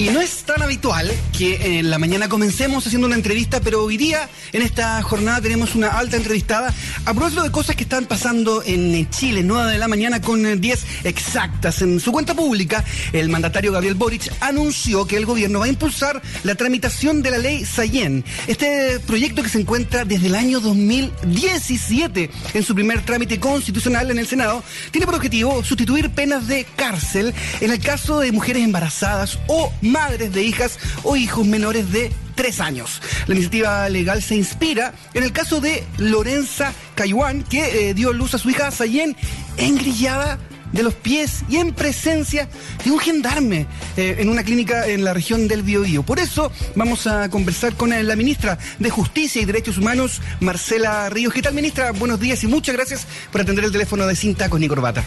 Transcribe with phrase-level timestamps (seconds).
[0.00, 3.98] Y no es tan habitual que en la mañana comencemos haciendo una entrevista, pero hoy
[3.98, 6.72] día, en esta jornada, tenemos una alta entrevistada
[7.04, 10.86] a propósito de cosas que están pasando en Chile, 9 de la mañana con 10
[11.04, 11.82] exactas.
[11.82, 12.82] En su cuenta pública,
[13.12, 17.38] el mandatario Gabriel Boric anunció que el gobierno va a impulsar la tramitación de la
[17.38, 18.24] ley Sayen.
[18.46, 24.18] Este proyecto que se encuentra desde el año 2017 en su primer trámite constitucional en
[24.18, 29.38] el Senado, tiene por objetivo sustituir penas de cárcel en el caso de mujeres embarazadas
[29.46, 33.02] o madres de hijas o hijos menores de tres años.
[33.26, 38.34] La iniciativa legal se inspira en el caso de Lorenza Cayuán, que eh, dio luz
[38.34, 39.16] a su hija Sayen
[39.56, 40.38] engrillada
[40.72, 42.48] de los pies y en presencia
[42.84, 43.66] de un gendarme
[43.96, 46.02] eh, en una clínica en la región del Biobío.
[46.02, 51.08] Por eso vamos a conversar con eh, la ministra de Justicia y Derechos Humanos, Marcela
[51.10, 51.32] Ríos.
[51.32, 51.92] ¿Qué tal, ministra?
[51.92, 55.04] Buenos días y muchas gracias por atender el teléfono de Cinta con Corbata.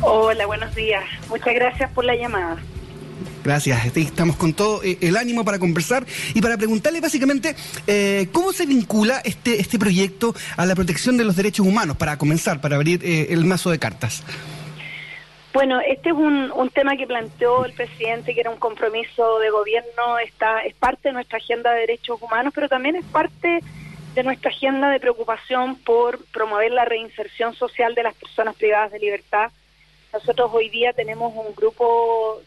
[0.00, 1.04] Hola, buenos días.
[1.28, 2.56] Muchas gracias por la llamada.
[3.42, 8.52] Gracias, estamos con todo eh, el ánimo para conversar y para preguntarle básicamente eh, cómo
[8.52, 12.76] se vincula este, este proyecto a la protección de los derechos humanos, para comenzar, para
[12.76, 14.22] abrir eh, el mazo de cartas.
[15.54, 19.50] Bueno, este es un, un, tema que planteó el presidente, que era un compromiso de
[19.50, 23.60] gobierno, está, es parte de nuestra agenda de derechos humanos, pero también es parte
[24.14, 29.00] de nuestra agenda de preocupación por promover la reinserción social de las personas privadas de
[29.00, 29.50] libertad.
[30.12, 32.42] Nosotros hoy día tenemos un grupo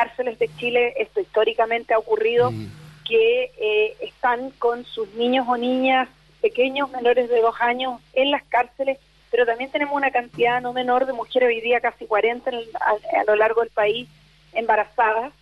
[0.00, 2.66] cárceles de Chile, esto históricamente ha ocurrido, mm.
[3.06, 6.08] que eh, están con sus niños o niñas
[6.40, 8.98] pequeños, menores de dos años, en las cárceles,
[9.30, 13.36] pero también tenemos una cantidad no menor de mujeres, hoy día casi 40 a, lo
[13.36, 14.08] largo del país,
[14.54, 15.32] embarazadas.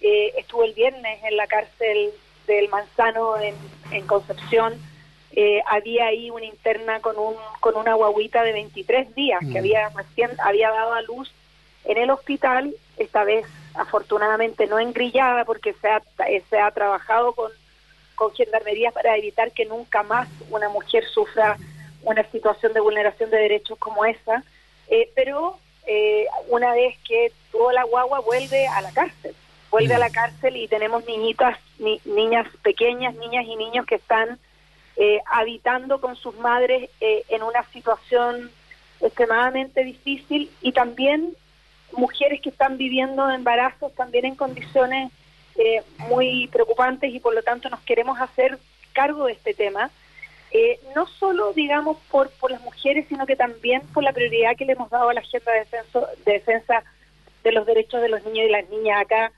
[0.00, 2.10] Eh, estuve el viernes en la cárcel
[2.46, 4.74] del Manzano en, Concepción.
[5.32, 9.56] Eh, había ahí una interna con un con una guaguita de 23 días que mm.
[9.56, 11.32] había recién había dado a luz
[11.84, 16.02] en el hospital, esta vez afortunadamente no engrillada porque se ha,
[16.48, 17.50] se ha trabajado con,
[18.14, 21.56] con gendarmería para evitar que nunca más una mujer sufra
[22.02, 24.44] una situación de vulneración de derechos como esa,
[24.88, 29.34] eh, pero eh, una vez que toda la guagua vuelve a la cárcel,
[29.70, 34.38] vuelve a la cárcel y tenemos niñitas, niñas pequeñas, niñas y niños que están
[34.96, 38.50] eh, habitando con sus madres en una situación
[39.00, 41.34] extremadamente difícil y también
[41.96, 45.10] mujeres que están viviendo embarazos también en condiciones
[45.56, 48.58] eh, muy preocupantes y por lo tanto nos queremos hacer
[48.92, 49.90] cargo de este tema.
[50.50, 54.64] Eh, no solo, digamos, por, por las mujeres, sino que también por la prioridad que
[54.64, 55.66] le hemos dado a la agenda de,
[56.24, 56.84] de defensa
[57.42, 59.02] de los derechos de los niños y las niñas.
[59.02, 59.32] Acá,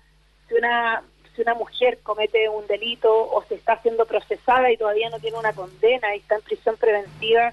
[0.49, 1.03] si una,
[1.35, 5.39] si una mujer comete un delito o se está siendo procesada y todavía no tiene
[5.39, 7.53] una condena y está en prisión preventiva,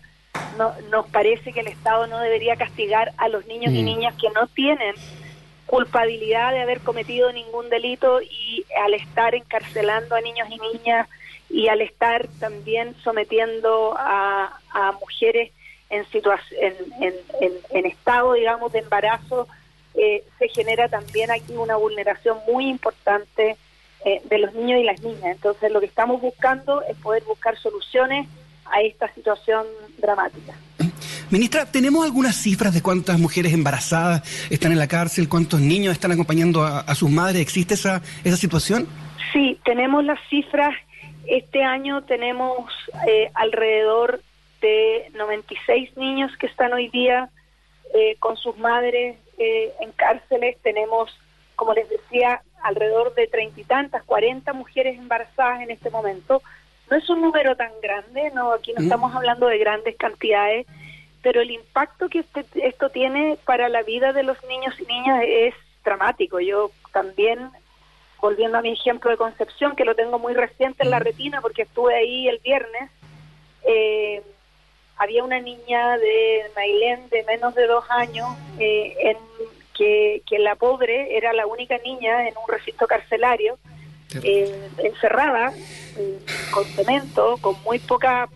[0.57, 3.85] no, nos parece que el Estado no debería castigar a los niños y mm.
[3.85, 4.95] niñas que no tienen
[5.65, 11.07] culpabilidad de haber cometido ningún delito y al estar encarcelando a niños y niñas
[11.49, 15.51] y al estar también sometiendo a, a mujeres
[15.89, 16.05] en,
[16.59, 19.47] en, en, en, estado, digamos, de embarazo,
[19.93, 23.57] eh, se genera también aquí una vulneración muy importante
[24.05, 25.35] eh, de los niños y las niñas.
[25.35, 28.27] Entonces, lo que estamos buscando es poder buscar soluciones
[28.65, 29.65] a esta situación
[29.97, 30.53] dramática.
[31.29, 36.11] Ministra, ¿tenemos algunas cifras de cuántas mujeres embarazadas están en la cárcel, cuántos niños están
[36.11, 37.41] acompañando a, sus madres?
[37.41, 38.87] ¿Existe esa, esa situación?
[39.31, 40.75] Sí, tenemos las cifras.
[41.25, 42.71] Este año tenemos
[43.07, 44.21] eh, alrededor
[44.61, 47.29] de 96 niños que están hoy día
[47.95, 50.57] eh, con sus madres eh, en cárceles.
[50.61, 51.09] Tenemos,
[51.55, 56.41] como les decía, alrededor de treinta y tantas, 40 mujeres embarazadas en este momento
[56.89, 58.83] no es un número tan grande, no aquí no mm.
[58.83, 60.67] estamos hablando de grandes cantidades,
[61.21, 65.23] pero el impacto que este, esto tiene para la vida de los niños y niñas
[65.25, 66.39] es dramático.
[66.39, 67.49] Yo también,
[68.19, 71.03] volviendo a mi ejemplo de Concepción, que lo tengo muy reciente en la mm.
[71.03, 72.91] retina porque estuve ahí el viernes,
[73.65, 74.21] eh,
[74.97, 78.27] había una niña de Mailén de menos de dos años
[78.59, 79.17] eh, en
[79.73, 83.57] que, que la pobre era la única niña en un recinto carcelario
[84.23, 85.53] eh, encerrada
[85.97, 86.19] eh,
[86.51, 88.27] con cemento, con muy poca,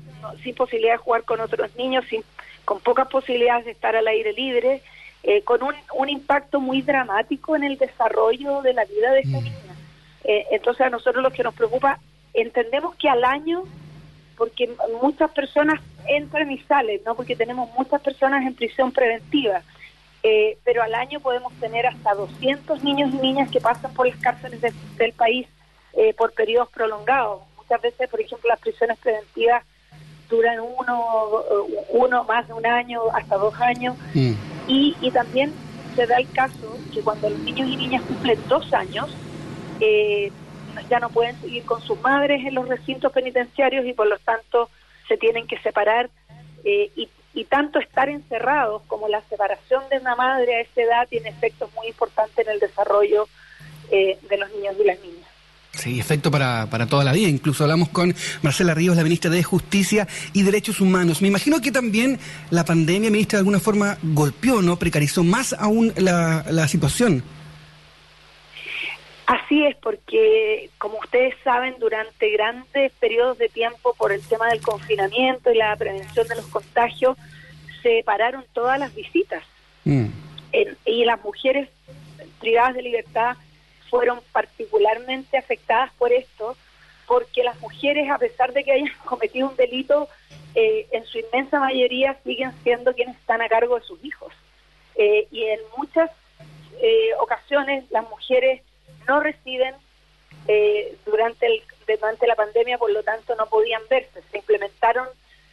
[0.44, 2.24] sin posibilidad de jugar con otros niños, sin,
[2.66, 4.82] con pocas posibilidades de estar al aire libre,
[5.24, 9.40] eh, con un, un, impacto muy dramático en el desarrollo de la vida de esta
[9.40, 9.44] mm.
[9.44, 9.76] niña.
[10.24, 12.00] Eh, entonces a nosotros lo que nos preocupa,
[12.34, 13.64] entendemos que al año,
[14.38, 14.70] porque
[15.02, 17.16] muchas personas entran y salen, ¿no?
[17.16, 19.62] porque tenemos muchas personas en prisión preventiva,
[20.66, 24.60] pero al año podemos tener hasta 200 niños y niñas que pasan por las cárceles
[24.98, 25.48] del país
[25.98, 27.42] eh, por periodos prolongados.
[27.58, 29.66] Muchas veces, por ejemplo, las prisiones preventivas
[30.30, 31.44] duran uno,
[31.90, 34.34] uno más de un año, hasta dos años, mm.
[34.68, 35.54] y, y también
[35.96, 39.10] se da el caso que cuando los niños y niñas cumplen dos años,
[39.80, 40.32] eh,
[40.90, 44.70] ya no pueden seguir con sus madres en los recintos penitenciarios y por lo tanto
[45.08, 46.10] se tienen que separar
[46.64, 47.10] eh, y,
[47.50, 51.88] tanto estar encerrados como la separación de una madre a esa edad tiene efectos muy
[51.88, 53.28] importantes en el desarrollo
[53.90, 55.27] eh, de los niños y las niñas.
[55.78, 57.30] Sí, efecto para, para toda la vida.
[57.30, 61.22] Incluso hablamos con Marcela Ríos, la ministra de Justicia y Derechos Humanos.
[61.22, 62.20] Me imagino que también
[62.50, 64.78] la pandemia, ministra, de alguna forma golpeó, ¿no?
[64.78, 67.24] Precarizó más aún la, la situación.
[69.28, 74.62] Así es, porque como ustedes saben, durante grandes periodos de tiempo por el tema del
[74.62, 77.18] confinamiento y la prevención de los contagios,
[77.84, 79.44] se pararon todas las visitas.
[79.84, 80.08] Mm.
[80.86, 81.70] y las mujeres
[82.42, 83.38] privadas de libertad
[83.90, 86.56] fueron particularmente afectadas por esto,
[87.08, 90.08] porque las mujeres, a pesar de que hayan cometido un delito,
[90.56, 94.34] eh, en su inmensa mayoría siguen siendo quienes están a cargo de sus hijos.
[94.96, 96.10] Eh, y en muchas
[96.82, 98.62] eh, ocasiones las mujeres
[99.08, 99.76] no residen
[101.06, 104.22] durante, el, durante la pandemia, por lo tanto no podían verse.
[104.32, 105.08] Se implementaron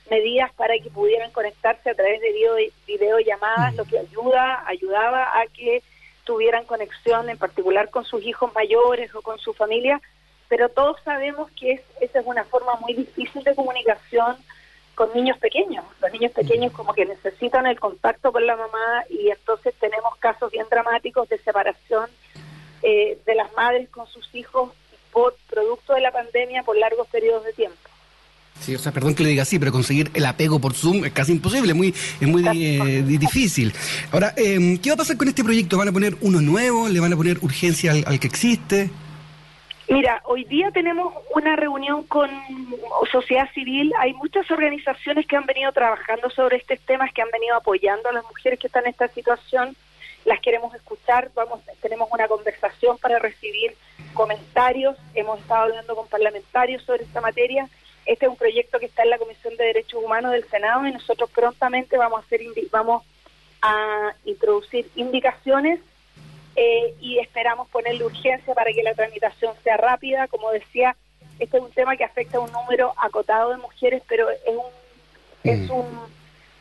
[0.09, 5.47] medidas para que pudieran conectarse a través de video, videollamadas, lo que ayuda, ayudaba a
[5.47, 5.83] que
[6.25, 10.01] tuvieran conexión en particular con sus hijos mayores o con su familia,
[10.49, 14.37] pero todos sabemos que es, esa es una forma muy difícil de comunicación
[14.95, 15.85] con niños pequeños.
[16.01, 20.51] Los niños pequeños como que necesitan el contacto con la mamá y entonces tenemos casos
[20.51, 22.09] bien dramáticos de separación
[22.83, 24.71] eh, de las madres con sus hijos
[25.13, 27.94] por producto de la pandemia por largos periodos de tiempo.
[28.61, 31.13] Sí, o sea, perdón que le diga así, pero conseguir el apego por Zoom es
[31.13, 33.75] casi imposible, muy, es muy eh, difícil.
[34.11, 35.77] Ahora, eh, ¿qué va a pasar con este proyecto?
[35.77, 36.89] ¿Van a poner uno nuevo?
[36.89, 38.91] ¿Le van a poner urgencia al, que existe?
[39.91, 42.31] Mira, hoy día tenemos una reunión con
[43.13, 43.93] sociedad civil.
[43.99, 48.13] Hay muchas organizaciones que han venido trabajando sobre estos temas, que han venido apoyando a
[48.13, 49.77] las mujeres que están en esta situación.
[50.25, 51.31] Las queremos escuchar.
[51.35, 53.75] Vamos, tenemos una conversación para recibir
[54.15, 54.97] comentarios.
[55.15, 57.69] Hemos estado hablando con parlamentarios sobre esta materia
[58.07, 60.93] este es un proyecto que está en la Comisión de Derechos Humanos del Senado y
[60.93, 62.41] nosotros prontamente vamos a hacer
[62.71, 63.03] vamos
[63.63, 65.81] a introducir indicaciones
[66.57, 70.29] eh, y esperamos ponerle urgencia para que la tramitación sea rápida.
[70.29, 70.97] Como decía,
[71.39, 74.85] este es un tema que afecta a un número acotado de mujeres, pero es un
[75.43, 75.73] es mm.
[75.73, 76.15] un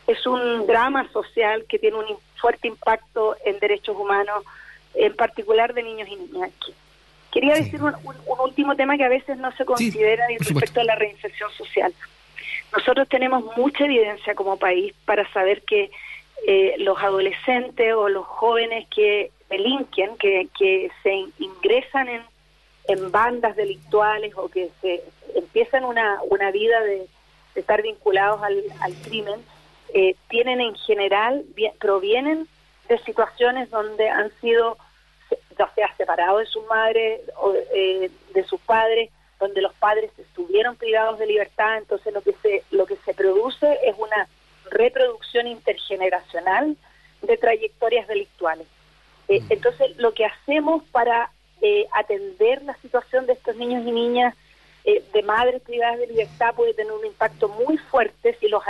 [0.06, 4.44] es un drama social que tiene un fuerte impacto en derechos humanos,
[4.94, 6.50] en particular de niños y niñas.
[7.34, 7.92] Quería decir un,
[8.38, 11.92] último tema que a veces no se considera respecto a la reinserción social.
[12.72, 15.90] Nosotros tenemos mucha evidencia como país para saber que
[16.46, 22.22] eh, los adolescentes o los jóvenes que delinquen, que, que se ingresan en,
[22.86, 25.02] en bandas delictuales o que se
[25.34, 27.08] empiezan una, una vida de,
[27.56, 29.40] estar vinculados al, al crimen,
[29.92, 31.44] eh, tienen en general,
[31.80, 32.46] provienen
[32.88, 34.76] de situaciones donde han sido
[35.58, 40.76] ya sea separado de su madre o eh, de sus padres, donde los padres estuvieron
[40.76, 44.28] privados de libertad, entonces lo que se lo que se produce es una
[44.70, 46.76] reproducción intergeneracional
[47.22, 48.66] de trayectorias delictuales.
[49.28, 49.46] Eh, mm.
[49.50, 51.30] entonces lo que hacemos para
[51.60, 54.34] eh, atender la situación de estos niños y niñas
[54.84, 58.62] de madres privadas de libertad puede tener un impacto muy fuerte si los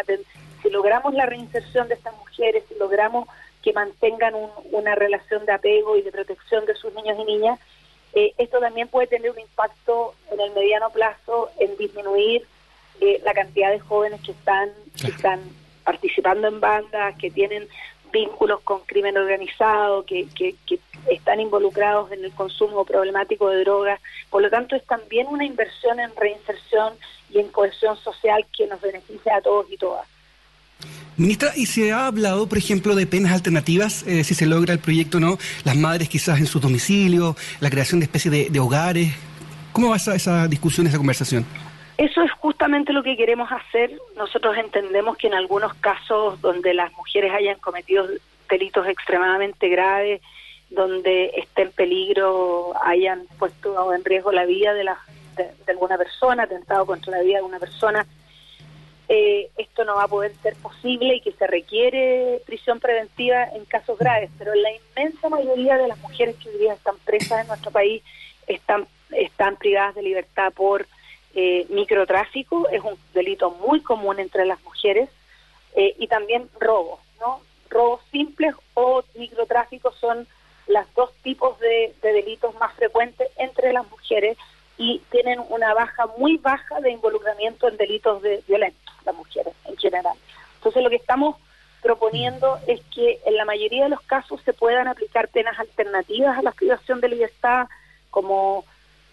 [0.62, 3.28] si logramos la reinserción de estas mujeres, si logramos
[3.64, 4.34] que mantengan
[4.72, 7.58] una relación de apego y de protección de sus niños y niñas,
[8.12, 12.46] eh, esto también puede tener un impacto en el mediano plazo en disminuir
[13.00, 15.40] eh, la cantidad de jóvenes que están, que están
[15.82, 17.66] participando en bandas, que tienen
[18.12, 20.78] vínculos con crimen organizado, que, que, que,
[21.10, 24.00] están involucrados en el consumo problemático de drogas.
[24.28, 26.94] Por lo tanto, es también una inversión en reinserción
[27.30, 30.06] y en cohesión social que nos beneficia a todos y todas.
[31.16, 34.80] Ministra, ¿y se ha hablado, por ejemplo, de penas alternativas, eh, si se logra el
[34.80, 35.38] proyecto o no?
[35.64, 39.14] Las madres quizás en su domicilio, la creación de especies de, hogares.
[39.72, 41.46] ¿Cómo va esa, esa discusión, esa conversación?
[41.96, 43.92] Eso es justamente lo que queremos hacer.
[44.16, 48.08] Nosotros entendemos que en algunos casos donde las mujeres hayan cometido
[48.50, 50.20] delitos extremadamente graves,
[50.70, 54.98] donde esté en peligro, hayan puesto en riesgo la vida de, la,
[55.36, 58.04] de alguna persona, atentado contra la vida de una persona,
[59.08, 63.64] eh, esto no va a poder ser posible y que se requiere prisión preventiva en
[63.66, 67.48] casos graves, pero la inmensa mayoría de las mujeres que hoy día están presas en
[67.48, 68.02] nuestro país
[68.46, 70.86] están, están privadas de libertad por
[71.34, 75.10] eh, microtráfico, es un delito muy común entre las mujeres,
[75.74, 77.40] eh, y también robo, ¿no?
[77.68, 80.28] Robos simples o microtráfico son
[80.66, 84.38] los dos tipos de delitos más frecuentes entre las mujeres
[84.76, 89.76] y tienen una baja muy baja de involucramiento en delitos de violentos las mujeres en
[89.76, 90.16] general.
[90.56, 91.36] Entonces lo que estamos
[91.82, 96.42] proponiendo es que en la mayoría de los casos se puedan aplicar penas alternativas a
[96.42, 97.66] la privación de libertad,
[98.10, 98.64] como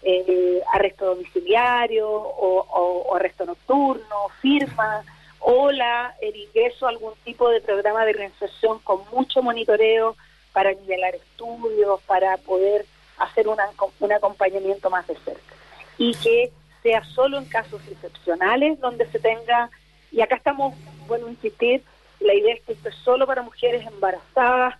[0.02, 5.04] eh, arresto domiciliario o, arresto nocturno, firma
[5.40, 10.16] o la, el ingreso a algún tipo de programa de reinserción con mucho monitoreo
[10.52, 12.86] para nivelar estudios, para poder
[13.18, 15.51] hacer un acompañamiento más de cerca.
[16.02, 19.70] Y que sea solo en casos excepcionales donde se tenga,
[20.10, 20.74] y acá estamos,
[21.06, 21.82] bueno, insistir,
[22.20, 24.74] la idea es que esto es solo para mujeres embarazadas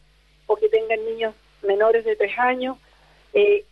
[0.47, 2.77] o que tengan niños menores de tres años,
[3.35, 3.65] eh,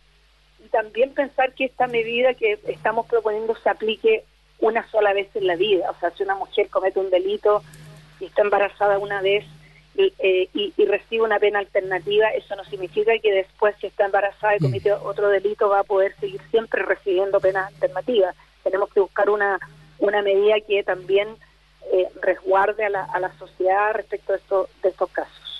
[0.63, 4.23] y también pensar que esta medida que estamos proponiendo se aplique
[4.59, 5.89] una sola vez en la vida.
[5.89, 7.63] O sea, si una mujer comete un delito
[8.19, 9.43] y está embarazada una vez
[9.95, 10.49] y, eh,
[10.87, 14.63] recibe una pena alternativa, eso no significa que después, si está embarazada y mm.
[14.63, 18.35] comete otro delito, va a poder seguir siempre recibiendo penas alternativas.
[18.63, 19.59] Tenemos que buscar una,
[19.99, 21.27] una medida que también
[21.91, 25.50] eh, resguarde a la, a la sociedad respecto de, esto, de estos casos.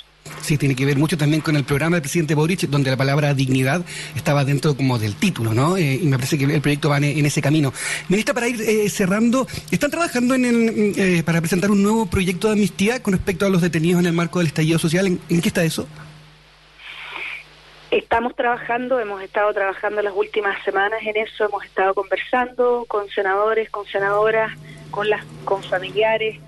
[0.42, 3.34] Sí, tiene que ver mucho también con el programa del presidente Boric, donde la palabra
[3.34, 3.84] dignidad
[4.16, 5.78] estaba dentro como del título, ¿no?
[5.78, 7.74] Eh, y me parece que el proyecto va en, ese camino.
[8.08, 12.48] Ministra, para ir eh, cerrando, ¿están trabajando en el, eh, para presentar un nuevo proyecto
[12.48, 15.08] de amnistía con respecto a los detenidos en el marco del estallido social?
[15.08, 15.88] ¿En, qué está eso?
[17.90, 23.70] Estamos trabajando, hemos estado trabajando las últimas semanas en eso, hemos estado conversando con senadores,
[23.70, 24.52] con senadoras,
[24.92, 26.40] con las con familiares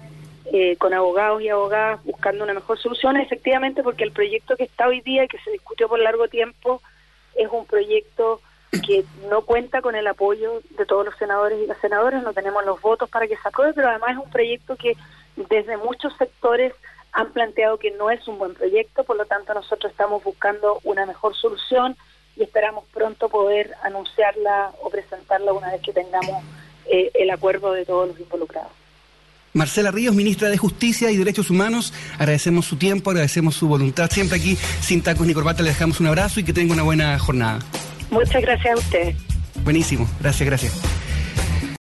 [0.52, 4.88] eh, con abogados y abogadas buscando una mejor solución, efectivamente porque el proyecto que está
[4.88, 6.82] hoy día y que se discutió por largo tiempo
[7.36, 8.42] es un proyecto
[8.86, 12.66] que no cuenta con el apoyo de todos los senadores y las senadoras, no tenemos
[12.66, 14.98] los votos para que se apruebe, pero además es un proyecto que
[15.36, 16.74] desde muchos sectores
[17.12, 21.06] han planteado que no es un buen proyecto, por lo tanto nosotros estamos buscando una
[21.06, 21.96] mejor solución
[22.36, 26.44] y esperamos pronto poder anunciarla o presentarla una vez que tengamos
[26.88, 28.83] eh, el acuerdo de todos los involucrados.
[29.54, 34.10] Marcela Ríos, ministra de Justicia y Derechos Humanos, agradecemos su tiempo, agradecemos su voluntad.
[34.12, 37.18] Siempre aquí, sin tacos ni corbata, le dejamos un abrazo y que tenga una buena
[37.20, 37.60] jornada.
[38.10, 39.16] Muchas gracias a usted.
[39.64, 41.03] Buenísimo, gracias, gracias.